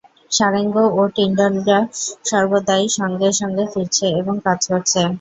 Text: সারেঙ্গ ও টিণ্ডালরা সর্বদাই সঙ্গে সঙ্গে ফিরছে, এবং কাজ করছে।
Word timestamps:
সারেঙ্গ 0.31 0.75
ও 0.93 1.11
টিণ্ডালরা 1.15 1.79
সর্বদাই 2.25 2.83
সঙ্গে 2.97 3.29
সঙ্গে 3.39 3.63
ফিরছে, 3.71 4.07
এবং 4.19 4.35
কাজ 4.45 4.59
করছে। 4.71 4.99